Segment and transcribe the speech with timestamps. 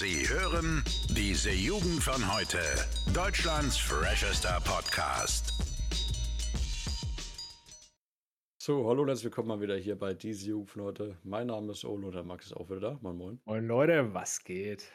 [0.00, 2.56] Sie hören diese Jugend von heute.
[3.12, 5.52] Deutschlands freshester Podcast.
[8.56, 11.18] So, hallo und herzlich willkommen mal wieder hier bei diese Jugend von heute.
[11.22, 12.98] Mein Name ist Olo, der Max ist auch wieder da.
[13.02, 13.40] Moin, moin.
[13.44, 14.90] Moin Leute, was geht?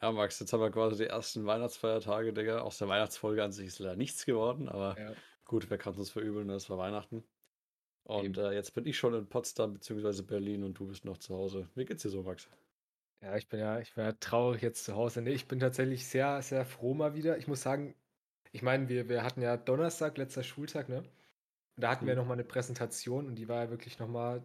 [0.00, 2.60] Ja, Max, jetzt haben wir quasi die ersten Weihnachtsfeiertage, Digga.
[2.60, 5.12] Aus der Weihnachtsfolge an sich ist leider nichts geworden, aber ja.
[5.44, 7.22] gut, wer kann es uns verübeln, das war Weihnachten.
[8.04, 10.22] Und äh, jetzt bin ich schon in Potsdam bzw.
[10.22, 11.68] Berlin und du bist noch zu Hause.
[11.74, 12.48] Wie geht's dir so, Max?
[13.20, 15.22] Ja, ich bin ja, ich bin ja traurig jetzt zu Hause.
[15.22, 17.36] Nee, ich bin tatsächlich sehr, sehr froh mal wieder.
[17.38, 17.94] Ich muss sagen,
[18.52, 20.98] ich meine, wir, wir hatten ja Donnerstag, letzter Schultag, ne?
[20.98, 21.06] Und
[21.76, 22.08] da hatten mhm.
[22.08, 24.42] wir nochmal eine Präsentation und die war ja wirklich nochmal,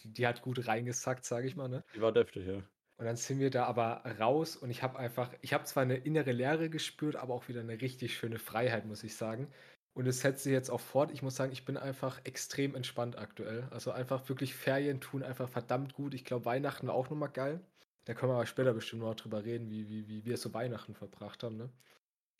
[0.00, 1.84] die, die hat gut reingesackt, sage ich mal, ne?
[1.94, 2.62] Die war deftig, ja.
[2.98, 5.96] Und dann sind wir da aber raus und ich habe einfach, ich habe zwar eine
[5.96, 9.48] innere Leere gespürt, aber auch wieder eine richtig schöne Freiheit, muss ich sagen.
[9.94, 11.10] Und es setzt sich jetzt auch fort.
[11.10, 13.66] Ich muss sagen, ich bin einfach extrem entspannt aktuell.
[13.70, 16.14] Also einfach wirklich Ferien tun einfach verdammt gut.
[16.14, 17.60] Ich glaube, Weihnachten war auch nochmal geil.
[18.04, 20.94] Da können wir aber später bestimmt noch drüber reden, wie, wie, wie wir so Weihnachten
[20.94, 21.56] verbracht haben.
[21.56, 21.70] Ne?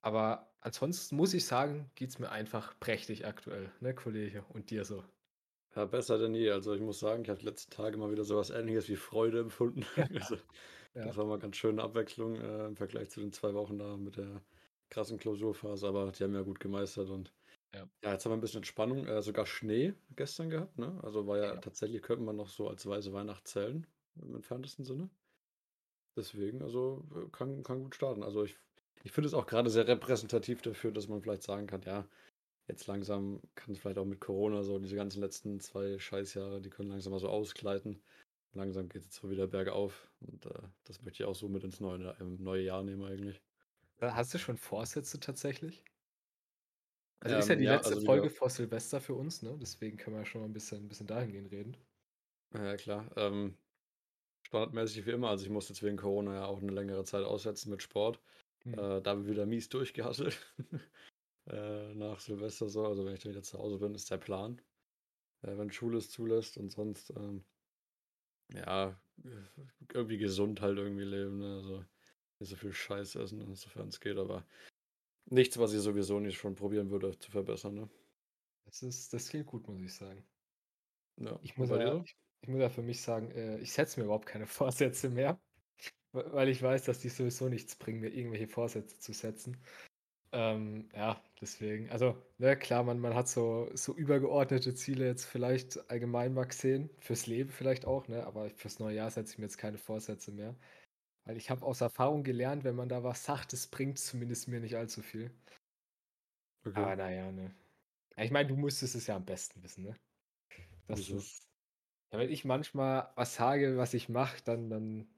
[0.02, 4.44] Aber ansonsten muss ich sagen, geht es mir einfach prächtig aktuell, ne, Kollege?
[4.48, 5.04] Und dir so.
[5.76, 6.50] Ja, besser denn je.
[6.50, 8.96] Also ich muss sagen, ich habe die letzten Tage mal wieder so was ähnliches wie
[8.96, 9.84] Freude empfunden.
[10.14, 10.36] also,
[10.94, 11.04] ja.
[11.04, 14.16] Das war mal ganz schöne Abwechslung äh, im Vergleich zu den zwei Wochen da mit
[14.16, 14.42] der
[14.88, 17.32] krassen Klausurphase, aber die haben ja gut gemeistert und
[17.72, 20.98] ja, ja jetzt haben wir ein bisschen Entspannung, äh, sogar Schnee gestern gehabt, ne?
[21.04, 21.56] Also war ja, ja.
[21.56, 23.86] tatsächlich, könnte man noch so als weiße Weihnacht zählen,
[24.20, 25.08] im entferntesten Sinne.
[26.16, 28.22] Deswegen, also äh, kann, kann gut starten.
[28.22, 28.56] Also ich,
[29.04, 32.06] ich finde es auch gerade sehr repräsentativ dafür, dass man vielleicht sagen kann, ja,
[32.68, 36.70] jetzt langsam kann es vielleicht auch mit Corona so, diese ganzen letzten zwei Scheißjahre, die
[36.70, 38.02] können langsam mal so ausgleiten.
[38.52, 41.80] Langsam geht es jetzt wieder bergauf und äh, das möchte ich auch so mit ins
[41.80, 43.40] neue, neue Jahr nehmen eigentlich.
[43.98, 45.84] Äh, hast du schon Vorsätze tatsächlich?
[47.20, 49.56] Also ähm, ist ja die ja, letzte also Folge vor Silvester für uns, ne?
[49.60, 51.76] Deswegen können wir ja schon mal ein bisschen, ein bisschen dahingehend reden.
[52.54, 53.08] Ja, klar.
[53.16, 53.56] Ähm,
[54.42, 55.28] Sportmäßig wie immer.
[55.28, 58.20] Also ich musste jetzt wegen Corona ja auch eine längere Zeit aussetzen mit Sport.
[58.64, 58.74] Hm.
[58.74, 60.38] Äh, da wieder mies durchgehasselt.
[61.46, 62.86] äh, nach Silvester so.
[62.86, 64.60] Also wenn ich dann wieder zu Hause bin, ist der Plan.
[65.42, 67.44] Äh, wenn Schule es zulässt und sonst, ähm,
[68.52, 69.00] ja,
[69.92, 71.38] irgendwie gesund halt irgendwie leben.
[71.38, 71.56] Ne?
[71.56, 71.84] Also
[72.38, 74.46] nicht so viel Scheiß essen, sofern es geht, aber
[75.26, 77.74] nichts, was ich sowieso nicht schon probieren würde zu verbessern.
[77.74, 77.90] Ne?
[78.64, 80.24] Das ist, das klingt gut, muss ich sagen.
[81.16, 81.38] Ja.
[81.42, 82.02] Ich muss ja,
[82.42, 85.40] ich, muss ja für mich sagen, äh, ich setze mir überhaupt keine Vorsätze mehr,
[86.12, 89.58] weil ich weiß, dass die sowieso nichts bringen, mir irgendwelche Vorsätze zu setzen.
[90.32, 95.90] Ähm, ja, deswegen, also, ne, klar, man, man hat so, so übergeordnete Ziele jetzt vielleicht
[95.90, 99.46] allgemein mal gesehen, fürs Leben vielleicht auch, ne, aber fürs neue Jahr setze ich mir
[99.46, 100.54] jetzt keine Vorsätze mehr.
[101.24, 104.60] Weil ich habe aus Erfahrung gelernt, wenn man da was sagt, das bringt zumindest mir
[104.60, 105.30] nicht allzu viel.
[106.64, 106.78] Okay.
[106.78, 107.54] Aber naja, ne.
[108.16, 109.96] Ich meine, du müsstest es ja am besten wissen, ne?
[110.86, 111.18] Das Wieso?
[111.18, 111.49] ist,
[112.12, 115.08] ja, wenn ich manchmal was sage, was ich mache, dann, dann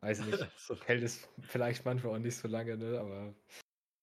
[0.00, 0.76] weiß ich nicht, so.
[0.84, 2.98] hält es vielleicht manchmal auch nicht so lange, ne?
[2.98, 3.34] Aber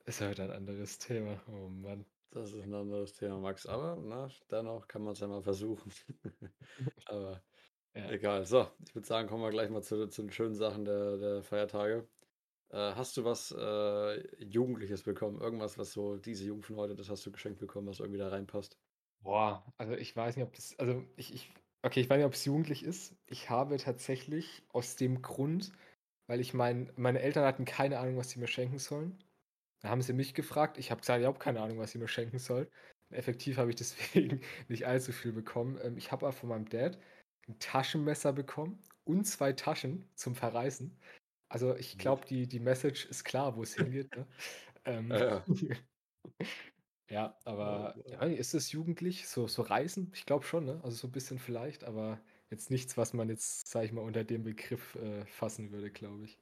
[0.06, 1.42] ist halt ein anderes Thema.
[1.48, 2.06] Oh Mann.
[2.32, 3.66] Das ist ein anderes Thema, Max.
[3.66, 5.90] Aber na, dennoch kann man es ja mal versuchen.
[7.06, 7.42] Aber
[7.96, 8.10] ja.
[8.10, 8.46] egal.
[8.46, 11.44] So, ich würde sagen, kommen wir gleich mal zu, zu den schönen Sachen der, der
[11.44, 12.06] Feiertage.
[12.70, 15.40] Äh, hast du was äh, Jugendliches bekommen?
[15.40, 18.28] Irgendwas, was so diese Jugend von heute, das hast du geschenkt bekommen, was irgendwie da
[18.28, 18.78] reinpasst?
[19.22, 21.54] Boah, also ich weiß nicht, ob das, also ich, ich
[21.86, 23.16] Okay, ich weiß nicht, ob es jugendlich ist.
[23.28, 25.72] Ich habe tatsächlich aus dem Grund,
[26.26, 29.24] weil ich mein, meine Eltern hatten keine Ahnung, was sie mir schenken sollen.
[29.82, 30.80] Da haben sie mich gefragt.
[30.80, 32.68] Ich habe gesagt, ich habe keine Ahnung, was sie mir schenken sollen.
[33.12, 35.80] Effektiv habe ich deswegen nicht allzu viel bekommen.
[35.84, 36.98] Ähm, ich habe aber von meinem Dad
[37.48, 40.98] ein Taschenmesser bekommen und zwei Taschen zum Verreißen.
[41.50, 44.10] Also ich glaube, die, die Message ist klar, wo es hingeht.
[44.16, 44.26] Ne?
[44.86, 45.44] ähm, ja.
[45.46, 45.46] Ja,
[47.44, 49.28] aber ja, ist es jugendlich?
[49.28, 50.12] So, so Reisen?
[50.14, 50.80] Ich glaube schon, ne?
[50.84, 54.24] Also so ein bisschen vielleicht, aber jetzt nichts, was man jetzt, sag ich mal, unter
[54.24, 56.40] dem Begriff äh, fassen würde, glaube ich.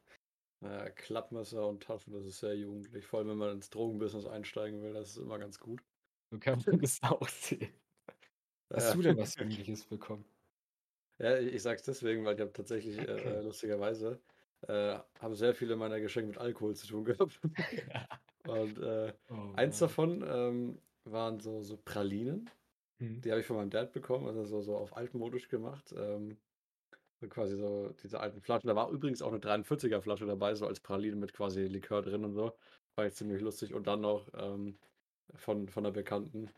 [0.61, 3.05] Naja, Klappmesser und Taschen, das ist sehr jugendlich.
[3.05, 5.83] Vor allem, wenn man ins Drogenbusiness einsteigen will, das ist immer ganz gut.
[6.31, 7.73] So kann man das auch sehen.
[8.73, 8.93] Hast ja.
[8.95, 10.23] du denn was Jugendliches bekommen?
[11.19, 14.19] Ja, ich sag's deswegen, weil ich habe tatsächlich äh, lustigerweise
[14.67, 17.39] äh, haben sehr viele meiner Geschenke mit Alkohol zu tun gehabt.
[18.47, 22.49] Und äh, oh, eins davon ähm, waren so, so Pralinen.
[22.99, 23.21] Hm.
[23.21, 25.93] Die habe ich von meinem Dad bekommen, also so, so auf altmodisch gemacht.
[25.97, 26.37] Ähm,
[27.19, 28.67] so quasi so diese alten Flaschen.
[28.67, 32.25] Da war übrigens auch eine 43er Flasche dabei, so als Praline mit quasi Likör drin
[32.25, 32.53] und so.
[32.95, 33.73] War jetzt ziemlich lustig.
[33.73, 34.77] Und dann noch ähm,
[35.35, 36.49] von, von einer Bekannten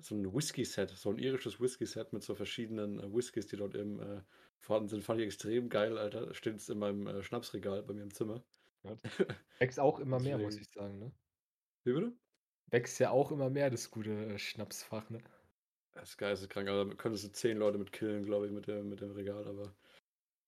[0.00, 4.00] so ein Whisky-Set, so ein irisches Whisky-Set mit so verschiedenen äh, Whiskys, die dort eben
[4.00, 4.22] äh,
[4.58, 5.04] vorhanden sind.
[5.04, 6.34] Fand ich extrem geil, Alter.
[6.34, 8.42] Steht jetzt in meinem äh, Schnapsregal bei mir im Zimmer.
[9.58, 11.12] Wächst auch immer mehr, muss ich sagen, ne?
[11.84, 12.12] Wie bitte?
[12.70, 15.22] Wächst ja auch immer mehr, das gute äh, Schnapsfach, ne?
[15.92, 16.68] Das ist geisteskrank.
[16.68, 19.46] Also da könntest du zehn Leute mit killen, glaube ich, mit dem, mit dem Regal,
[19.46, 19.74] aber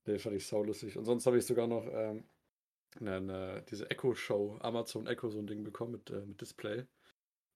[0.06, 0.96] nee, fand ich saulustig.
[0.96, 2.24] Und sonst habe ich sogar noch ähm,
[2.98, 6.86] eine, eine, diese Echo-Show, Amazon Echo, so ein Ding bekommen mit, äh, mit Display.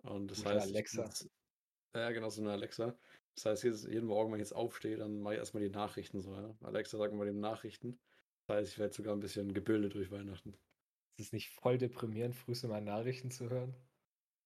[0.03, 1.05] Und das Mit heißt, Alexa.
[1.05, 1.31] Jetzt,
[1.95, 2.97] ja, genau, so eine Alexa.
[3.35, 6.21] Das heißt, jedes, jeden Morgen, wenn ich jetzt aufstehe, dann mache ich erstmal die Nachrichten
[6.21, 6.35] so.
[6.35, 6.55] Ja?
[6.63, 7.99] Alexa, sag mal die Nachrichten.
[8.47, 10.55] Das heißt, ich werde sogar ein bisschen gebildet durch Weihnachten.
[11.17, 13.75] Ist es nicht voll deprimierend, früh mal Nachrichten zu hören?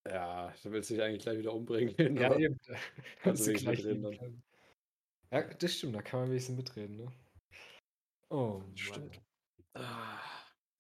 [0.07, 1.95] Ja, da willst du dich eigentlich gleich wieder umbringen.
[2.21, 2.59] Ja, eben.
[3.23, 4.43] Kannst du gleich mitreden.
[5.31, 7.13] Ja, das stimmt, da kann man ein bisschen mitreden, ne?
[8.29, 9.21] Oh, stimmt.
[9.75, 10.21] Ah,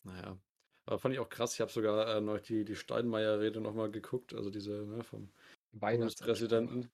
[0.02, 0.38] naja.
[0.86, 1.54] Aber fand ich auch krass.
[1.54, 5.32] Ich habe sogar äh, noch die, die Steinmeier-Rede nochmal geguckt, also diese ne, vom
[5.72, 6.90] Bundespräsidenten.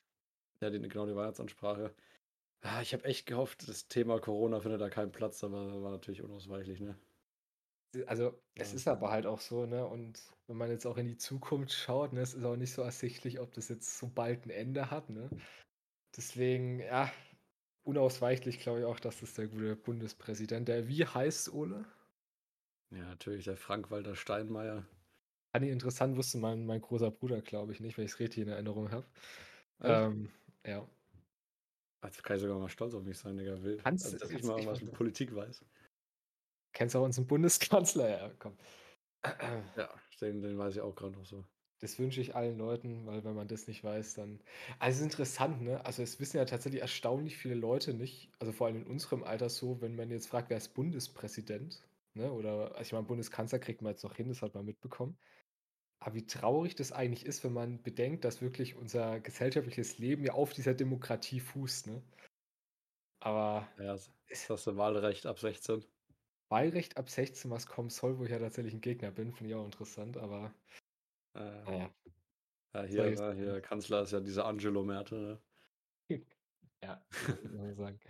[0.60, 1.94] Ja, die, genau, die Weihnachtsansprache.
[2.62, 6.22] Ah, ich habe echt gehofft, das Thema Corona findet da keinen Platz, aber war natürlich
[6.22, 6.94] unausweichlich, ne?
[8.06, 9.86] Also, es ist aber halt auch so, ne?
[9.86, 12.82] Und wenn man jetzt auch in die Zukunft schaut, ne, es ist auch nicht so
[12.82, 15.28] ersichtlich, ob das jetzt so bald ein Ende hat, ne?
[16.16, 17.10] Deswegen, ja,
[17.82, 21.84] unausweichlich glaube ich auch, dass das der gute Bundespräsident, der wie heißt, Ole?
[22.92, 24.84] Ja, natürlich, der Frank-Walter Steinmeier.
[25.52, 28.42] Fand ich interessant, wusste mein, mein großer Bruder, glaube ich, nicht, weil ich es richtig
[28.42, 29.06] in Erinnerung habe.
[29.82, 30.30] Ähm,
[30.64, 30.86] ja.
[32.02, 33.82] Also kann ich sogar mal stolz auf mich sein, Digga, wild.
[33.82, 35.64] Kannst, also, dass ich mal was mit Politik weiß.
[36.80, 38.08] Kennst du auch unseren Bundeskanzler?
[38.08, 38.56] Ja, komm.
[39.76, 39.90] Ja,
[40.22, 41.44] den, den weiß ich auch gerade noch so.
[41.82, 44.40] Das wünsche ich allen Leuten, weil wenn man das nicht weiß, dann.
[44.78, 45.84] Also es ist interessant, ne?
[45.84, 49.50] Also es wissen ja tatsächlich erstaunlich viele Leute nicht, also vor allem in unserem Alter
[49.50, 52.32] so, wenn man jetzt fragt, wer ist Bundespräsident, ne?
[52.32, 55.18] Oder also ich meine, Bundeskanzler kriegt man jetzt noch hin, das hat man mitbekommen.
[56.02, 60.32] Aber wie traurig das eigentlich ist, wenn man bedenkt, dass wirklich unser gesellschaftliches Leben ja
[60.32, 62.02] auf dieser Demokratie fußt, ne?
[63.20, 63.68] Aber.
[63.78, 63.94] Ja,
[64.28, 65.84] ist das Wahlrecht ab 16?
[66.50, 69.56] Wahlrecht ab 16, was kommen soll, wo ich ja tatsächlich ein Gegner bin, finde ich
[69.56, 70.52] auch interessant, aber.
[71.34, 71.94] Äh, naja.
[72.74, 75.42] Ja, hier, ja, hier Kanzler ist ja dieser Angelo Merte, ne?
[76.82, 77.04] ja,
[77.52, 78.00] muss ich sagen.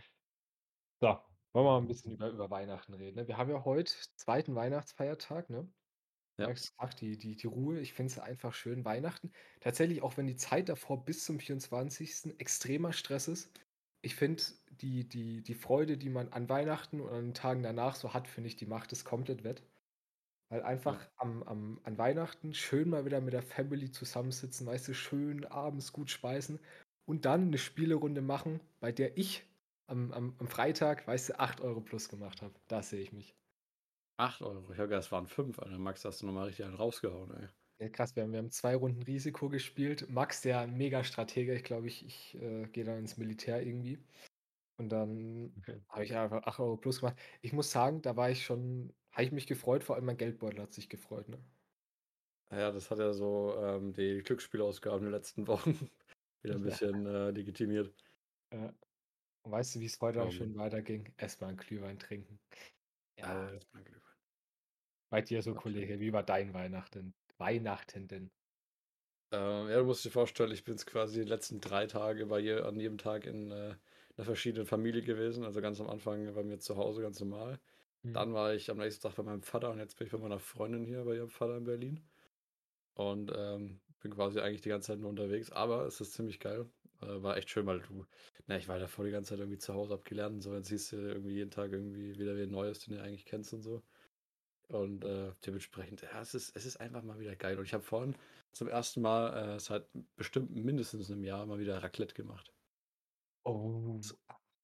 [1.00, 1.22] So, wollen
[1.52, 3.16] wir mal ein bisschen über, über Weihnachten reden.
[3.16, 3.28] Ne?
[3.28, 5.70] Wir haben ja heute zweiten Weihnachtsfeiertag, ne?
[6.38, 6.54] Ja.
[7.00, 8.84] Die, die, die Ruhe, ich finde es einfach schön.
[8.86, 12.38] Weihnachten, tatsächlich, auch wenn die Zeit davor bis zum 24.
[12.38, 13.50] extremer Stress ist,
[14.02, 14.42] ich finde,
[14.80, 18.28] die, die, die Freude, die man an Weihnachten und an den Tagen danach so hat,
[18.28, 19.62] finde ich, die macht es komplett wett.
[20.48, 21.10] Weil einfach ja.
[21.16, 25.92] am, am, an Weihnachten schön mal wieder mit der Family zusammensitzen, weißt du, schön abends
[25.92, 26.58] gut speisen
[27.04, 29.44] und dann eine Spielerunde machen, bei der ich
[29.86, 32.54] am, am, am Freitag, weißt du, 8 Euro plus gemacht habe.
[32.68, 33.34] Da sehe ich mich.
[34.16, 34.72] 8 Euro?
[34.72, 35.78] Ich habe gedacht, es waren 5, Alter.
[35.78, 37.48] Max, hast du nochmal richtig einen rausgehauen, ey.
[37.80, 40.10] Ja, krass, wir haben, wir haben zwei Runden Risiko gespielt.
[40.10, 43.98] Max, der mega Stratege, ich glaube, ich, ich äh, gehe dann ins Militär irgendwie.
[44.76, 45.80] Und dann okay.
[45.88, 47.16] habe ich einfach 8 Euro plus gemacht.
[47.40, 50.60] Ich muss sagen, da war ich schon, habe ich mich gefreut, vor allem mein Geldbeutel
[50.60, 51.38] hat sich gefreut, ne?
[52.52, 55.90] Ja, das hat ja so ähm, die Glücksspielausgaben der letzten Wochen
[56.42, 57.94] wieder ein bisschen äh, legitimiert.
[58.52, 58.74] Ja.
[59.42, 61.10] Und weißt du, wie es heute dann schön weiterging?
[61.16, 62.38] Erstmal ein Glühwein trinken.
[63.18, 64.00] Ja, ja erstmal Glühwein.
[65.10, 67.14] Bei dir so, Kollege, wie war dein Weihnachten?
[67.40, 68.30] Weihnachten denn?
[69.32, 72.40] Ähm, ja, du musst dir vorstellen, ich bin jetzt quasi die letzten drei Tage bei
[72.40, 73.74] je, an jedem Tag in äh,
[74.16, 75.44] einer verschiedenen Familie gewesen.
[75.44, 77.60] Also ganz am Anfang bei mir zu Hause, ganz normal.
[78.02, 78.12] Mhm.
[78.12, 80.40] Dann war ich am nächsten Tag bei meinem Vater und jetzt bin ich bei meiner
[80.40, 82.00] Freundin hier bei ihrem Vater in Berlin.
[82.94, 86.66] Und ähm, bin quasi eigentlich die ganze Zeit nur unterwegs, aber es ist ziemlich geil.
[87.00, 88.06] Äh, war echt schön, weil du,
[88.46, 90.54] na, ich war davor die ganze Zeit irgendwie zu Hause abgelernt und so.
[90.54, 93.62] Jetzt siehst du irgendwie jeden Tag irgendwie wieder wie Neues, den du eigentlich kennst und
[93.62, 93.82] so.
[94.70, 97.58] Und äh, dementsprechend, ja, es ist, es ist einfach mal wieder geil.
[97.58, 98.14] Und ich habe vorhin
[98.52, 102.52] zum ersten Mal äh, seit bestimmt mindestens einem Jahr mal wieder Raclette gemacht.
[103.42, 104.00] Oh.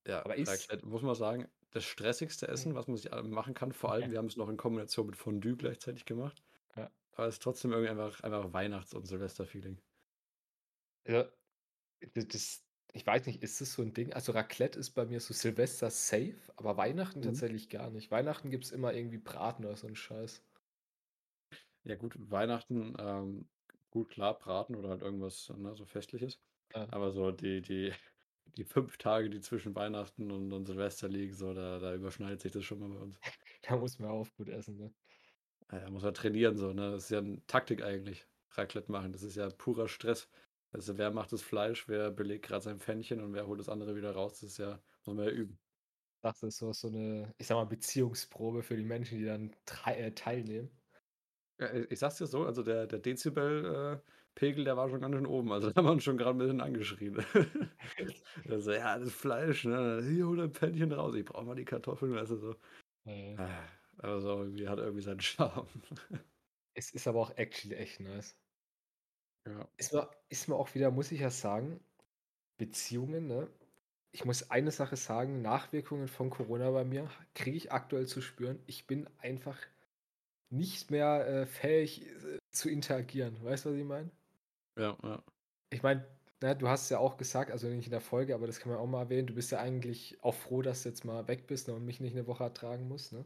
[0.07, 0.49] Ja, aber ist...
[0.49, 3.73] Raclette, muss man sagen, das stressigste Essen, was man sich äh, machen kann.
[3.73, 6.41] Vor allem, wir haben es noch in Kombination mit Fondue gleichzeitig gemacht.
[6.77, 6.89] Ja.
[7.13, 9.81] Aber es ist trotzdem irgendwie einfach, einfach Weihnachts- und Silvester-Feeling.
[11.09, 11.29] Ja,
[12.15, 14.13] das, ich weiß nicht, ist das so ein Ding?
[14.13, 17.25] Also Raclette ist bei mir so Silvester safe, aber Weihnachten mhm.
[17.25, 18.11] tatsächlich gar nicht.
[18.11, 20.43] Weihnachten gibt es immer irgendwie Braten oder so ein Scheiß.
[21.85, 23.49] Ja gut, Weihnachten, ähm,
[23.91, 26.41] gut klar, Braten oder halt irgendwas ne, so Festliches.
[26.75, 26.89] Ja.
[26.91, 27.93] Aber so die, die,
[28.57, 32.53] die fünf Tage, die zwischen Weihnachten und, und Silvester liegen, so, da, da überschneidet sich
[32.53, 33.21] das schon mal bei uns.
[33.63, 34.93] da muss man auch gut essen, ne?
[35.71, 36.93] Ja, da muss man trainieren, so, ne?
[36.93, 39.13] Das ist ja eine Taktik eigentlich, Raclette machen.
[39.13, 40.29] Das ist ja purer Stress.
[40.77, 43.97] Also wer macht das Fleisch, wer belegt gerade sein Pfännchen und wer holt das andere
[43.97, 45.59] wieder raus, das ist ja, muss man ja üben.
[46.17, 49.25] Ich dachte, das ist so, so eine, ich sag mal, Beziehungsprobe für die Menschen, die
[49.25, 49.57] dann
[49.87, 50.71] äh, teilnehmen.
[51.59, 55.51] Ja, ich sag's dir so, also der, der Dezibel-Pegel, der war schon ganz schön oben.
[55.51, 57.25] Also da haben wir uns schon gerade ein bisschen angeschrien.
[58.51, 60.03] also, ja, das Fleisch, ne?
[60.07, 62.57] Hier hol ein Pfännchen raus, ich brauche mal die Kartoffeln, weißt du so.
[63.07, 63.37] Ja.
[63.39, 65.69] Ah, also irgendwie hat irgendwie seinen Charme.
[66.79, 68.37] Es ist aber auch actually echt nice.
[69.47, 69.69] Ja.
[69.77, 71.81] Ist mir, ist mir auch wieder, muss ich ja sagen,
[72.59, 73.51] Beziehungen, ne?
[74.13, 78.61] Ich muss eine Sache sagen, Nachwirkungen von Corona bei mir kriege ich aktuell zu spüren.
[78.67, 79.59] Ich bin einfach
[80.51, 83.43] nicht mehr äh, fähig äh, zu interagieren.
[83.45, 84.11] Weißt du, was ich meine?
[84.77, 85.23] Ja, ja.
[85.71, 86.05] Ich meine,
[86.41, 88.81] na, du hast ja auch gesagt, also nicht in der Folge, aber das kann man
[88.81, 91.69] auch mal erwähnen, du bist ja eigentlich auch froh, dass du jetzt mal weg bist
[91.69, 93.25] ne, und mich nicht eine Woche ertragen musst, ne?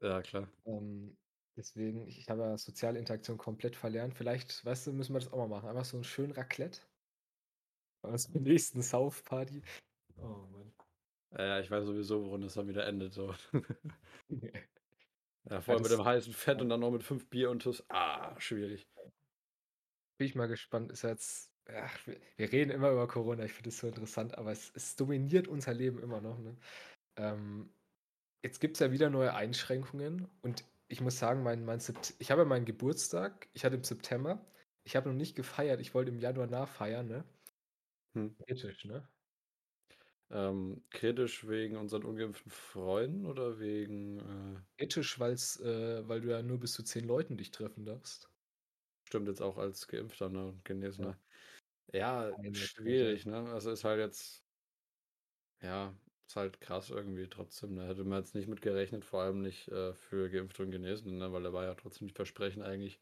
[0.00, 0.48] Ja, klar.
[0.66, 1.16] Ähm,
[1.56, 4.14] deswegen, ich habe ja soziale Interaktion komplett verlernt.
[4.14, 5.68] Vielleicht, weißt du, müssen wir das auch mal machen.
[5.68, 6.80] Einfach so einen schönen Raclette.
[8.02, 9.62] Aus der nächsten Sauf-Party.
[10.16, 10.72] Oh Mann.
[11.38, 13.14] Ja, ich weiß sowieso, worin das dann wieder endet.
[13.14, 13.34] So.
[14.28, 17.84] ja, vor allem mit dem heißen Fett und dann noch mit fünf Bier und Tuss.
[17.88, 18.86] Ah, schwierig.
[20.18, 20.92] Bin ich mal gespannt.
[20.92, 21.50] Ist jetzt.
[21.66, 24.96] Ach, wir, wir reden immer über Corona, ich finde es so interessant, aber es, es,
[24.96, 26.38] dominiert unser Leben immer noch.
[26.40, 26.56] Ne?
[27.16, 27.72] Ähm,
[28.42, 31.80] jetzt gibt es ja wieder neue Einschränkungen und ich muss sagen, mein, mein
[32.18, 34.44] ich habe meinen Geburtstag, ich hatte im September,
[34.84, 37.24] ich habe noch nicht gefeiert, ich wollte im Januar nachfeiern, ne?
[38.12, 38.36] Hm.
[38.46, 39.08] Kritisch, ne?
[40.28, 44.18] Ähm, kritisch wegen unseren ungeimpften Freunden oder wegen.
[44.18, 44.60] Äh...
[44.76, 48.28] Kritisch, weil's, äh, weil du ja nur bis zu zehn Leuten dich treffen darfst.
[49.04, 51.18] Stimmt jetzt auch als Geimpfter ne, und Genesener.
[51.94, 53.50] Ja, ja schwierig, ne?
[53.50, 54.44] Also ist halt jetzt.
[55.62, 55.94] Ja,
[56.32, 57.76] ist halt krass irgendwie trotzdem.
[57.76, 57.88] Da ne?
[57.88, 61.32] hätte man jetzt nicht mit gerechnet, vor allem nicht äh, für Geimpfte und Genesene, ne?
[61.32, 63.00] weil da war ja trotzdem die Versprechen eigentlich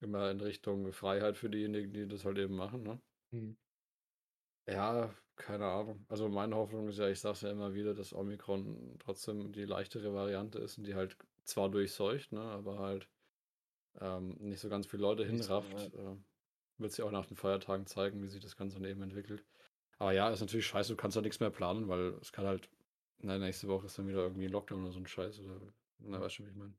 [0.00, 2.84] immer in Richtung Freiheit für diejenigen, die das halt eben machen.
[2.84, 3.00] Ne?
[3.32, 3.56] Hm.
[4.68, 6.04] Ja, keine Ahnung.
[6.08, 9.64] Also meine Hoffnung ist ja, ich sage es ja immer wieder, dass Omikron trotzdem die
[9.64, 13.08] leichtere Variante ist und die halt zwar durchseucht, ne, aber halt
[14.00, 15.92] ähm, nicht so ganz viele Leute hinrafft.
[15.94, 16.16] Äh,
[16.78, 19.44] wird sich auch nach den Feiertagen zeigen, wie sich das Ganze dann eben entwickelt.
[20.00, 22.70] Aber ja, ist natürlich scheiße, du kannst da nichts mehr planen, weil es kann halt,
[23.18, 25.60] na, nächste Woche ist dann wieder irgendwie ein Lockdown oder so ein Scheiß oder,
[25.98, 26.74] na, weißt du, wie ich meine.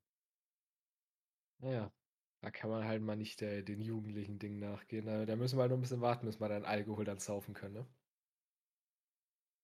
[1.60, 1.94] Naja,
[2.42, 5.06] da kann man halt mal nicht der, den jugendlichen Dingen nachgehen.
[5.06, 7.54] Da, da müssen wir halt noch ein bisschen warten, bis wir dann Alkohol dann saufen
[7.54, 7.88] können, ne?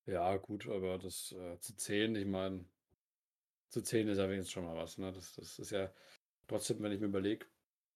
[0.08, 2.66] Ja, gut, aber das äh, zu zählen, ich meine,
[3.70, 5.12] zu zählen ist ja wenigstens schon mal was, ne?
[5.12, 5.92] Das, das ist ja
[6.48, 7.48] trotzdem, wenn ich mir überlege,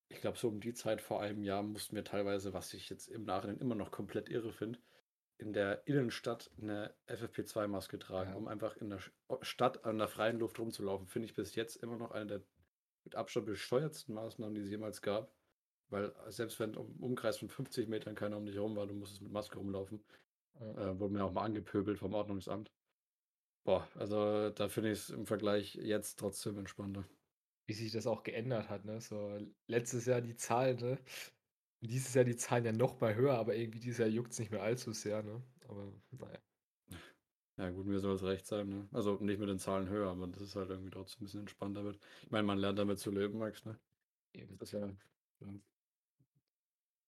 [0.10, 3.08] ich glaube, so um die Zeit vor einem Jahr mussten wir teilweise, was ich jetzt
[3.10, 4.80] im Nachhinein immer noch komplett irre finde,
[5.42, 8.38] in der Innenstadt eine FFP2-Maske tragen, ja.
[8.38, 9.00] um einfach in der
[9.42, 11.08] Stadt an der freien Luft rumzulaufen.
[11.08, 12.42] Finde ich bis jetzt immer noch eine der
[13.04, 15.34] mit Abstand bescheuertsten Maßnahmen, die es jemals gab.
[15.90, 19.22] Weil selbst wenn im Umkreis von 50 Metern keiner um dich herum war, du musstest
[19.22, 20.04] mit Maske rumlaufen.
[20.60, 20.92] Ja.
[20.92, 22.72] Äh, wurde mir auch mal angepöbelt vom Ordnungsamt.
[23.64, 27.04] Boah, also da finde ich es im Vergleich jetzt trotzdem entspannter.
[27.68, 29.02] Wie sich das auch geändert hat, ne?
[29.02, 30.98] So letztes Jahr die Zahlen, ne?
[31.82, 34.52] Dieses Jahr die Zahlen ja noch mal höher, aber irgendwie dieses Jahr juckt es nicht
[34.52, 35.42] mehr allzu sehr, ne?
[35.68, 36.40] Aber naja.
[37.58, 38.88] Ja, gut, mir soll es recht sein, ne?
[38.92, 41.84] Also nicht mit den Zahlen höher, aber das ist halt irgendwie trotzdem ein bisschen entspannter
[41.84, 42.00] wird.
[42.24, 43.80] Ich meine, man lernt damit zu leben, Max, ne?
[44.34, 44.58] Eben.
[44.58, 44.88] Das ist ja.
[45.42, 45.48] ja.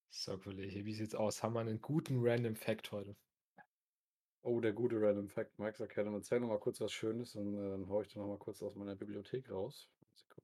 [0.10, 1.42] So, Kollege, wie sieht's aus?
[1.42, 3.16] Haben wir einen guten Random Fact heute?
[4.44, 5.80] Oh, der gute Random Fact, Max.
[5.80, 8.30] Okay, dann erzähl noch mal kurz was Schönes und äh, dann haue ich dann noch
[8.30, 9.90] mal kurz aus meiner Bibliothek raus.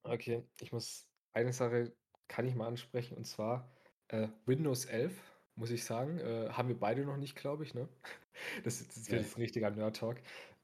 [0.04, 1.92] Okay, ich muss eine Sache
[2.28, 3.70] kann ich mal ansprechen und zwar
[4.10, 5.14] äh, Windows 11
[5.60, 6.20] muss ich sagen.
[6.20, 7.88] Äh, haben wir beide noch nicht, glaube ich, ne?
[8.64, 10.16] Das, das wird jetzt ein richtiger Nerd-Talk.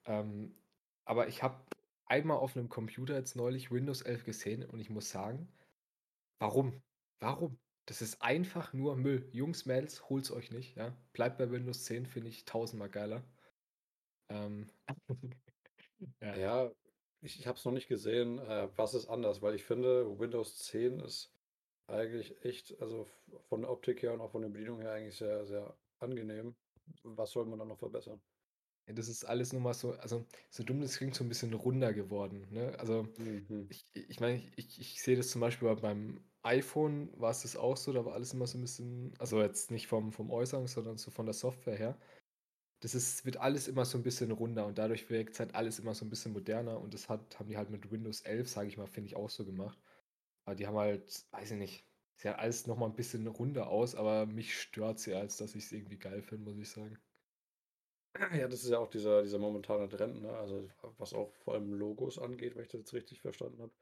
[0.06, 0.56] Ähm,
[1.04, 1.60] aber ich habe
[2.06, 5.50] einmal auf einem Computer jetzt neulich Windows 11 gesehen und ich muss sagen,
[6.40, 6.82] warum?
[7.20, 7.58] Warum?
[7.86, 9.28] Das ist einfach nur Müll.
[9.34, 10.96] Jungs, Mädels, holt's euch nicht, ja?
[11.12, 13.24] Bleibt bei Windows 10, finde ich tausendmal geiler.
[14.30, 14.70] Ähm,
[16.22, 16.36] ja.
[16.38, 16.72] ja,
[17.22, 18.40] ich, ich habe es noch nicht gesehen.
[18.40, 19.42] Äh, was ist anders?
[19.42, 21.35] Weil ich finde, Windows 10 ist
[21.88, 23.08] eigentlich echt, also
[23.50, 26.56] von der Optik her und auch von der Bedienung her eigentlich sehr, sehr angenehm.
[27.04, 28.22] Was soll man dann noch verbessern?
[28.88, 31.54] Ja, das ist alles nur mal so, also so dumm das klingt, so ein bisschen
[31.54, 32.48] runder geworden.
[32.52, 32.78] Ne?
[32.78, 33.68] Also mhm.
[33.70, 37.76] ich, ich meine, ich, ich sehe das zum Beispiel beim iPhone war es das auch
[37.76, 40.98] so, da war alles immer so ein bisschen, also jetzt nicht vom, vom Äußeren, sondern
[40.98, 41.98] so von der Software her.
[42.82, 45.96] Das ist, wird alles immer so ein bisschen runder und dadurch wirkt halt alles immer
[45.96, 48.78] so ein bisschen moderner und das hat, haben die halt mit Windows 11, sage ich
[48.78, 49.80] mal, finde ich auch so gemacht.
[50.46, 51.86] Aber die haben halt, weiß ich nicht,
[52.16, 55.66] sieht halt alles nochmal ein bisschen runder aus, aber mich stört sie, als dass ich
[55.66, 56.98] es irgendwie geil finde, muss ich sagen.
[58.34, 60.30] Ja, das ist ja auch dieser, dieser momentane Trend, ne?
[60.30, 63.74] Also was auch vor allem Logos angeht, wenn ich das jetzt richtig verstanden habe.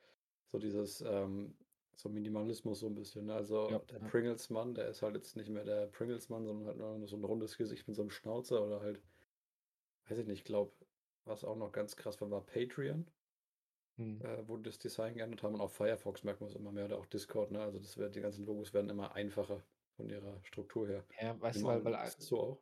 [0.51, 1.55] So dieses, ähm,
[1.95, 3.27] so Minimalismus so ein bisschen.
[3.27, 3.35] Ne?
[3.35, 4.07] Also ja, der ja.
[4.07, 7.57] Pringles-Mann, der ist halt jetzt nicht mehr der Pringles-Mann, sondern halt nur so ein rundes
[7.57, 9.01] Gesicht mit so einem Schnauzer oder halt,
[10.07, 10.71] weiß ich nicht, ich glaube,
[11.25, 13.05] was auch noch ganz krass war, war Patreon.
[13.97, 14.21] Hm.
[14.21, 16.97] Äh, wo das Design geändert haben und auch Firefox merkt man es immer mehr oder
[16.97, 17.61] auch Discord, ne?
[17.61, 19.61] Also das wird, die ganzen Logos werden immer einfacher
[19.95, 21.03] von ihrer Struktur her.
[21.21, 22.57] Ja, weißt du, weil, weil, so auch?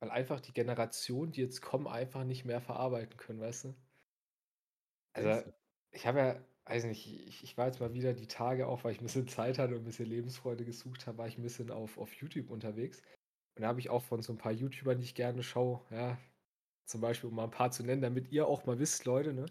[0.00, 3.74] weil einfach die Generation, die jetzt kommen, einfach nicht mehr verarbeiten können, weißt du?
[5.14, 5.50] Also,
[5.92, 8.92] ich habe ja, weiß nicht, ich, ich war jetzt mal wieder die Tage auch, weil
[8.92, 11.70] ich ein bisschen Zeit hatte und ein bisschen Lebensfreude gesucht habe, war ich ein bisschen
[11.70, 13.00] auf, auf YouTube unterwegs.
[13.56, 16.18] Und da habe ich auch von so ein paar YouTubern, die ich gerne schaue, ja,
[16.84, 19.46] zum Beispiel, um mal ein paar zu nennen, damit ihr auch mal wisst, Leute, ne,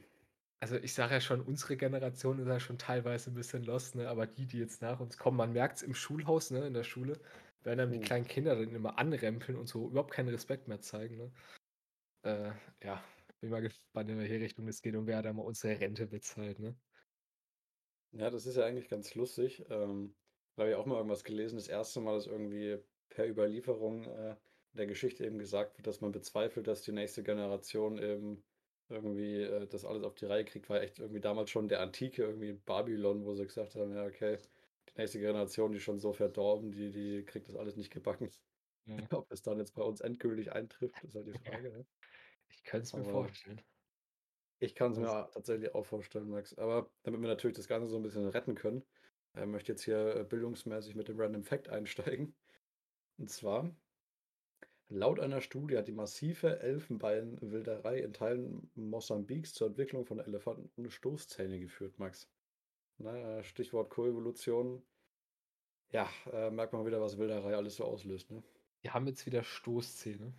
[0.60, 4.08] Also ich sage ja schon, unsere Generation ist ja schon teilweise ein bisschen lost, ne?
[4.08, 6.82] Aber die, die jetzt nach uns kommen, man merkt es im Schulhaus, ne, in der
[6.82, 7.20] Schule,
[7.68, 8.02] werden dann die oh.
[8.02, 11.32] kleinen Kinder dann immer anrempeln und so überhaupt keinen Respekt mehr zeigen, ne?
[12.22, 12.50] Äh,
[12.82, 13.04] ja,
[13.40, 16.58] bin mal gespannt, in welche Richtung es geht und wer da mal unsere Rente bezahlt,
[16.58, 16.74] ne?
[18.12, 19.66] Ja, das ist ja eigentlich ganz lustig.
[19.68, 20.14] Ähm,
[20.56, 21.56] da habe ich auch mal irgendwas gelesen.
[21.56, 22.78] Das erste Mal, dass irgendwie
[23.10, 27.22] per Überlieferung äh, in der Geschichte eben gesagt wird, dass man bezweifelt, dass die nächste
[27.22, 28.42] Generation eben
[28.88, 32.22] irgendwie äh, das alles auf die Reihe kriegt, war echt irgendwie damals schon der Antike,
[32.22, 34.38] irgendwie Babylon, wo sie gesagt haben, ja, okay,
[34.98, 38.30] nächste Generation, die schon so verdorben, die, die kriegt das alles nicht gebacken.
[38.86, 38.96] Ja.
[39.12, 41.70] Ob es dann jetzt bei uns endgültig eintrifft, ist halt die Frage.
[41.70, 41.86] Ne?
[42.48, 43.60] Ich könnte es mir vorstellen.
[44.60, 46.56] Ich kann es mir tatsächlich auch vorstellen, Max.
[46.58, 48.84] Aber damit wir natürlich das Ganze so ein bisschen retten können,
[49.34, 52.34] äh, möchte jetzt hier äh, bildungsmäßig mit dem Random Fact einsteigen.
[53.18, 53.70] Und zwar
[54.90, 60.90] Laut einer Studie hat die massive Elfenbeinwilderei in Teilen Mosambiks zur Entwicklung von Elefanten ohne
[60.90, 62.26] Stoßzähne geführt, Max.
[62.98, 64.82] Na, Stichwort Koevolution.
[65.90, 68.42] Ja, äh, merkt man wieder, was Wilderei alles so auslöst, ne?
[68.84, 70.34] Die haben jetzt wieder Stoßzähne.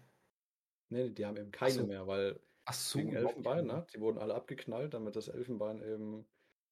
[0.89, 1.87] Nee, die haben eben keine so.
[1.87, 3.85] mehr, weil Ach so, wegen Elfenbein, ne?
[3.93, 6.27] Die wurden alle abgeknallt, damit das Elfenbein eben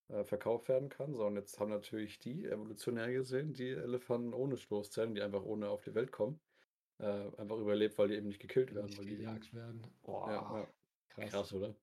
[0.10, 1.16] äh, verkauft werden kann.
[1.16, 5.70] So, und jetzt haben natürlich die evolutionär gesehen, die Elefanten ohne Stoßzähne, die einfach ohne
[5.70, 6.40] auf die Welt kommen,
[7.00, 7.06] äh,
[7.38, 8.86] einfach überlebt, weil die eben nicht gekillt werden.
[8.86, 9.82] Nicht weil die gejagt werden.
[10.04, 10.68] Boah, ja, ja.
[11.10, 11.30] Krass.
[11.32, 11.76] krass, oder?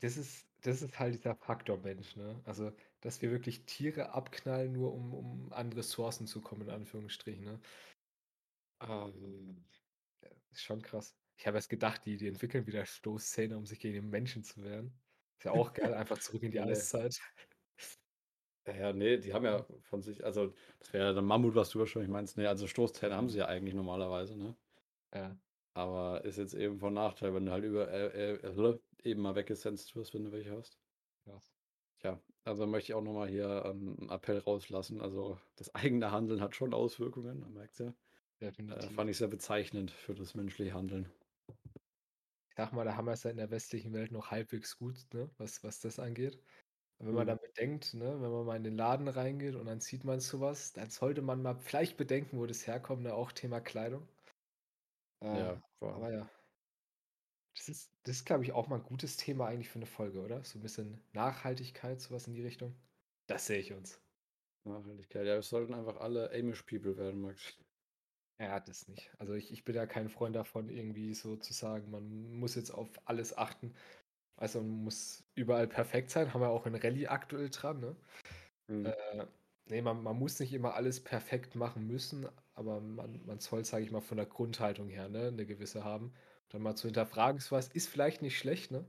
[0.00, 2.40] Das ist, das ist halt dieser Faktor Mensch, ne?
[2.44, 7.44] Also, dass wir wirklich Tiere abknallen, nur um, um an Ressourcen zu kommen, in Anführungsstrichen,
[7.44, 7.60] ne?
[8.80, 9.64] Ähm,
[10.50, 11.16] ist schon krass.
[11.36, 14.62] Ich habe erst gedacht, die, die entwickeln wieder Stoßzähne, um sich gegen den Menschen zu
[14.64, 14.92] wehren.
[15.38, 17.20] Ist ja auch geil, einfach zurück in die Eiszeit.
[18.66, 21.78] Ja, nee, die haben ja von sich, also das wäre ja der Mammut, was du
[21.78, 22.36] wahrscheinlich meinst.
[22.36, 24.56] Nee, also Stoßzähne haben sie ja eigentlich normalerweise, ne?
[25.14, 25.38] Ja.
[25.74, 29.94] Aber ist jetzt eben von Nachteil, wenn du halt über äh, äh, eben mal weggesenzt
[29.94, 30.76] wirst, wenn du welche hast.
[31.24, 31.40] Ja.
[32.00, 35.00] Tja, also möchte ich auch nochmal hier einen Appell rauslassen.
[35.00, 37.94] Also das eigene Handeln hat schon Auswirkungen, man merkt ja.
[38.40, 38.52] Äh,
[38.94, 41.10] fand ich sehr bezeichnend für das menschliche Handeln.
[42.50, 45.06] Ich sag mal, da haben wir es ja in der westlichen Welt noch halbwegs gut,
[45.12, 45.30] ne?
[45.38, 46.40] was, was das angeht.
[46.98, 47.28] Wenn man mhm.
[47.28, 50.72] dann bedenkt, ne, wenn man mal in den Laden reingeht und dann sieht man sowas,
[50.72, 54.08] dann sollte man mal vielleicht bedenken, wo das herkommt, ne, auch Thema Kleidung.
[55.22, 56.30] Äh, ja, aber ja.
[57.58, 60.20] Das ist, das ist, glaube ich, auch mal ein gutes Thema eigentlich für eine Folge,
[60.20, 60.44] oder?
[60.44, 62.72] So ein bisschen Nachhaltigkeit, sowas in die Richtung.
[63.26, 64.00] Das sehe ich uns.
[64.64, 67.58] Nachhaltigkeit, ja, wir sollten einfach alle Amish People werden, Max.
[68.40, 69.10] Ja, das nicht.
[69.18, 72.70] Also ich, ich bin ja kein Freund davon, irgendwie so zu sagen, man muss jetzt
[72.70, 73.74] auf alles achten.
[74.36, 77.96] Also man muss überall perfekt sein, haben wir auch in Rallye aktuell dran, ne?
[78.68, 78.86] Mhm.
[78.86, 79.26] Äh,
[79.66, 83.84] nee, man, man muss nicht immer alles perfekt machen müssen, aber man, man soll, sage
[83.84, 86.14] ich mal, von der Grundhaltung her, ne, eine gewisse haben.
[86.50, 88.84] Dann mal zu hinterfragen, was ist vielleicht nicht schlecht, ne?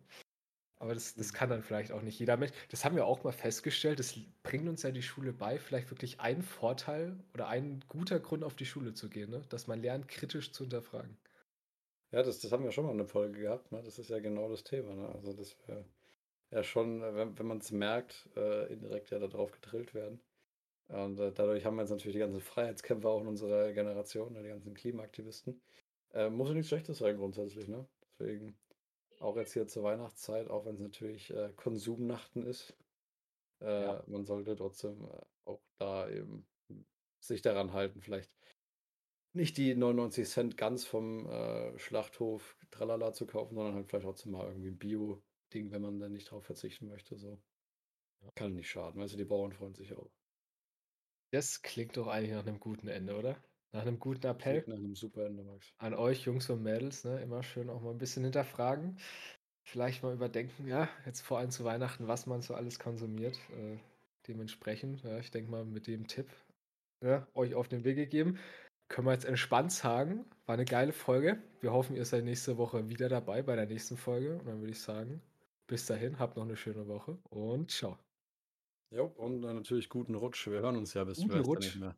[0.82, 1.36] Aber das, das mhm.
[1.36, 2.54] kann dann vielleicht auch nicht jeder Mensch.
[2.70, 4.00] Das haben wir auch mal festgestellt.
[4.00, 8.46] Das bringt uns ja die Schule bei, vielleicht wirklich ein Vorteil oder ein guter Grund,
[8.46, 9.42] auf die Schule zu gehen, ne?
[9.50, 11.18] dass man lernt, kritisch zu hinterfragen.
[12.12, 13.72] Ja, das, das haben wir schon mal in der Folge gehabt.
[13.72, 13.82] Ne?
[13.84, 14.96] Das ist ja genau das Thema.
[14.96, 15.10] Ne?
[15.10, 15.86] Also, das wäre
[16.52, 20.22] ja schon, äh, wenn, wenn man es merkt, äh, indirekt ja darauf gedrillt werden.
[20.88, 24.42] Und äh, dadurch haben wir jetzt natürlich die ganzen Freiheitskämpfer auch in unserer Generation, ne?
[24.42, 25.62] die ganzen Klimaaktivisten.
[26.14, 27.68] Äh, muss ja nichts Schlechtes sein grundsätzlich.
[27.68, 27.88] Ne?
[28.20, 28.58] Deswegen
[29.20, 32.76] auch jetzt hier zur Weihnachtszeit, auch wenn es natürlich äh, Konsumnachten ist,
[33.62, 34.04] äh, ja.
[34.08, 35.08] man sollte trotzdem
[35.46, 36.48] auch da eben
[37.20, 38.34] sich daran halten, vielleicht
[39.34, 44.32] nicht die 99 Cent ganz vom äh, Schlachthof Tralala zu kaufen, sondern halt vielleicht trotzdem
[44.32, 47.18] mal irgendwie ein Bio-Ding, wenn man dann nicht drauf verzichten möchte.
[47.18, 47.40] So.
[48.36, 50.10] Kann nicht schaden, weißt du, die Bauern freuen sich auch.
[51.32, 53.42] Das klingt doch eigentlich nach einem guten Ende, oder?
[53.72, 54.64] Nach einem guten Appell.
[54.68, 55.74] Nach einem super Ende, Max.
[55.78, 57.22] An euch, Jungs und Mädels, ne?
[57.22, 58.98] Immer schön auch mal ein bisschen hinterfragen.
[59.64, 63.38] Vielleicht mal überdenken, ja, jetzt vor allem zu Weihnachten, was man so alles konsumiert.
[63.52, 63.78] Äh,
[64.28, 66.28] dementsprechend, ja, ich denke mal, mit dem Tipp
[67.04, 68.40] ja, euch auf den Weg gegeben
[68.90, 71.42] können wir jetzt entspannt sagen, war eine geile Folge.
[71.62, 74.38] Wir hoffen, ihr seid nächste Woche wieder dabei bei der nächsten Folge.
[74.40, 75.22] Und dann würde ich sagen,
[75.68, 77.98] bis dahin, habt noch eine schöne Woche und ciao.
[78.92, 80.48] Jo, und natürlich guten Rutsch.
[80.48, 81.66] Wir hören uns ja bis guten Rutsch.
[81.66, 81.96] nicht mehr.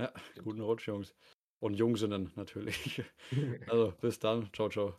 [0.00, 0.10] Ja,
[0.42, 1.14] guten Rutsch, Jungs.
[1.58, 3.04] Und Jungsinnen natürlich.
[3.68, 4.48] also, bis dann.
[4.54, 4.94] Ciao, ciao.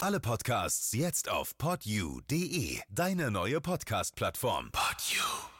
[0.00, 4.70] Alle Podcasts jetzt auf podyou.de, deine neue Podcast-Plattform.
[4.72, 5.55] Podyou.